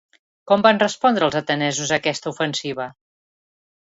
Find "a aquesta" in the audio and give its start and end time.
1.93-2.33